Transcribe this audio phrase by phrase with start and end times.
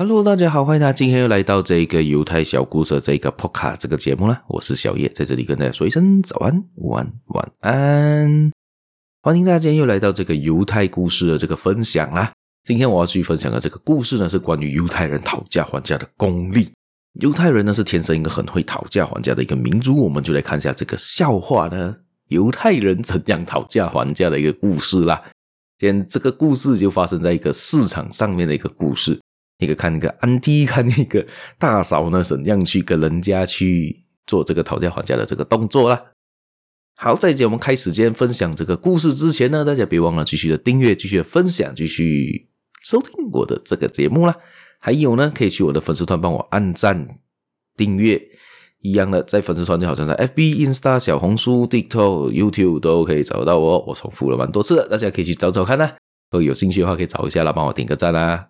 [0.00, 4.42] Hello，大家好，欢迎大家今天又来到这个犹太小故事这个 Podcast 这个节目了。
[4.48, 8.50] 我是小叶，在这里跟大家说一声早安、午安、晚安。
[9.20, 12.32] 欢迎大家今天又来到这个犹太故事的这个分享啦。
[12.64, 16.72] 今天我要去分享的这个故事呢，是关于犹太人讨价还价的功力。
[17.20, 21.94] 犹太人呢是天生一个很会讨价还价的一个民族，我们就来看一下这个笑话呢，
[22.28, 25.22] 犹太人怎样讨价还价的一个故事啦。
[25.76, 29.20] 今天这个故事就发生在一个市场上面的一个故事。
[29.60, 31.24] 一个看一个安迪，看一个
[31.58, 36.02] 大嫂呢，怎样去跟人家去做这个讨价还价的这个动作啦。
[36.96, 42.48] 好，在节目开始间分享这个故事之前呢，大家别忘了继续的订阅、继续的分享、继续
[42.82, 44.36] 收听我的这个节目啦。
[44.78, 47.18] 还有呢，可以去我的粉丝团帮我按赞、
[47.76, 48.20] 订阅，
[48.80, 53.84] 一样的在粉丝团就好像在 FB、Insta、小红书、TikTok、YouTube 都可以找到我。
[53.86, 55.86] 我重复了蛮多次，大家可以去找找看呐。
[56.30, 58.48] 如果有兴趣的话，可以找一下啦，帮我点个赞啦。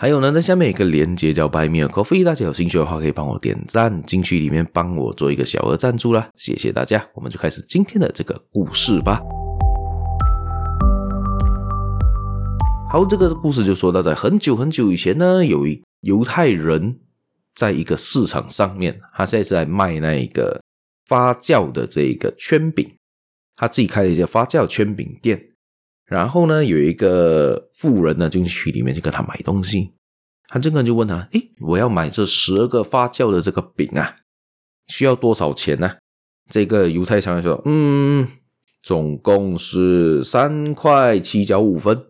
[0.00, 7.04] 还有呢，在下面有一个链接叫 Buy Me a Coffee，大家有兴趣的话可以帮我点赞，进去里面帮我做一个小额赞助啦，谢谢大家。
[7.14, 9.20] 我们就开始今天的这个故事吧。
[12.88, 17.00] 好，这个故事就说到，在很久很久以前呢，有一犹太人
[17.56, 20.62] 在一个市场上面，他现在是在卖那个
[21.08, 22.88] 发酵的这个圈饼，
[23.56, 25.42] 他自己开了一家发酵圈饼店。
[26.08, 29.92] 然后呢，有一个富人呢，就去里面去跟他买东西。
[30.48, 34.16] 他这个人就问他：“诶，我要买这十二个发酵的这个饼啊，
[34.86, 35.96] 需要多少钱呢？”
[36.50, 38.26] 这个犹太商人说：“嗯，
[38.82, 42.06] 总共是三块七角五分。”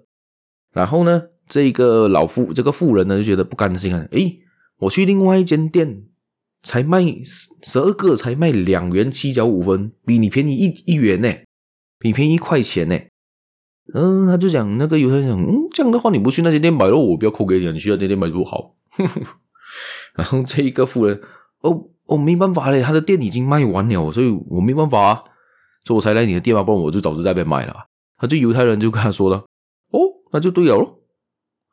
[0.72, 4.38] 然后呢，这个老富这个富人呢就觉得不甘心啊，诶，
[4.76, 6.04] 我去另外一间店
[6.62, 11.28] 才卖十二个，才卖两元七角五分，比你便宜一一元呢，
[11.98, 12.96] 比你便宜一块钱呢。
[13.94, 18.74] 嗯，他就讲那个犹太人讲，嗯，这样的话你不去那间店买咯，我不要扣给你，你去那间店买多好。
[20.14, 21.20] 然后这一个富人，
[21.60, 25.22] 哦哦，没办法嘞，他的店已经卖完了，所以我没办法啊，
[25.84, 27.74] 所以我才来你的店嘛，不然我就早就在那边买了。
[28.16, 29.44] 他就犹太人就跟他说了，
[29.90, 30.00] 哦，
[30.32, 31.00] 那就对了咯，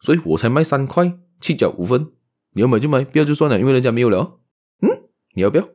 [0.01, 2.11] 所以我才卖三块七角五分，
[2.53, 4.39] 你要买就买，不要就算了，因为人家没有了。
[4.81, 4.89] 嗯。
[5.35, 5.67] 你要不要？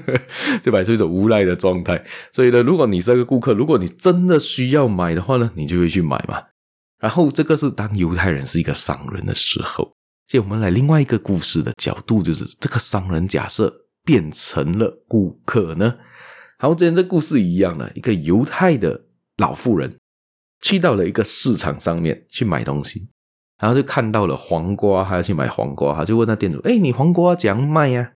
[0.62, 2.04] 就摆出一种无赖的状态。
[2.32, 6.42] 所以呢，如果你是一个顾客，如果你真的需要买的话呢，你就会去买嘛。
[7.00, 9.92] 然后这个是当犹太人是一个商人的时候。
[10.26, 13.70] 接我们来另外一个故事的角度，就是这个商人假设
[14.04, 15.94] 变成了顾客呢。
[16.58, 19.04] 然后之前这故事一样的，一个犹太的
[19.36, 19.98] 老妇人
[20.62, 23.10] 去到了一个市场上面去买东西，
[23.60, 28.12] 然后就看到了黄瓜，还要去买黄瓜，他就问那店主：“哎，你黄瓜怎样卖呀？”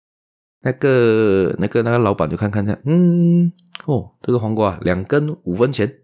[0.66, 3.52] 那个、那个、那个老板就看看他，嗯，
[3.84, 6.00] 哦，这个黄瓜两根五分钱，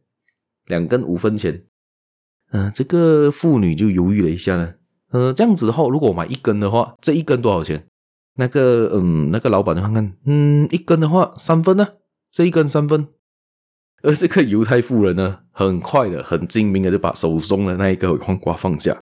[0.66, 1.64] 两根五分钱。
[2.52, 4.74] 嗯、这个妇女就犹豫了一下呢，
[5.10, 7.88] 呃，这样子的话，如果我买一根的话，这一根多少钱？
[8.36, 11.88] 那个，嗯，那个老板就看看，嗯，一根的话三分呢，
[12.30, 13.08] 这一根三分。
[14.04, 18.96] 而这个犹太妇人呢，很快的、很精明的就把手中的那一个黄瓜放下。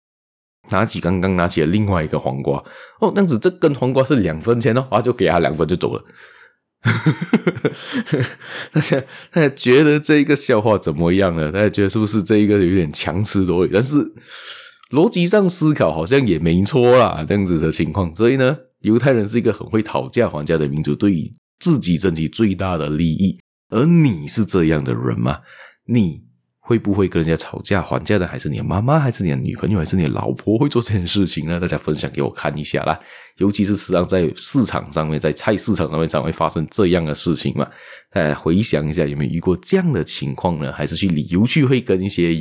[0.69, 2.57] 拿起刚刚拿起了另外一个黄瓜
[2.99, 6.03] 哦，这样子这根黄瓜是两分钱哦，啊，就给他两分就走了。
[8.71, 11.51] 大家大家觉得这一个笑话怎么样呢？
[11.51, 13.71] 大家觉得是不是这一个有点强词夺理？
[13.73, 13.95] 但是
[14.91, 18.13] 逻辑上思考好像也没错啦，这样子的情况。
[18.15, 23.39] 所以呢，犹太人是一个很会讨价还价的民族，对于自己争取最大的利益。
[23.69, 25.39] 而你是这样的人吗？
[25.87, 26.26] 你？
[26.67, 31.57] 会不会跟人家讨价还价的，还是你的妈妈，还是你的女朋友，还是你的老婆会做这件事情呢？
[31.61, 32.99] 大家分享给我看一下啦。
[33.37, 37.65] 尤其是时常在市场上面，在菜市场上面，常会发生这样的事情嘛。
[38.11, 40.73] 大家回想一下，有没有遇过这样的情况呢？
[40.73, 42.35] 还是去旅游去会跟一些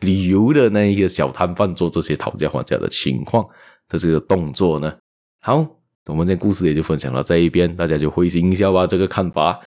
[0.00, 3.42] 旅游的那一个小摊贩做这些讨价还价的情况
[3.88, 4.94] 的这个动作呢？
[5.40, 5.66] 好，
[6.04, 8.86] 我们这故事也就分享到这一边，大家就会心一笑吧。
[8.86, 9.62] 这个看法，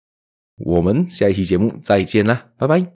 [0.57, 2.96] 我们下一期节目再见啦，拜拜。